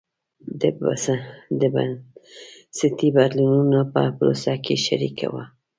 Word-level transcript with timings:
د 0.61 0.61
بنسټي 1.73 3.09
بدلونونو 3.17 3.79
په 3.93 4.01
پروسه 4.17 4.53
کې 4.65 4.75
شریکه 4.85 5.27
وه. 5.33 5.43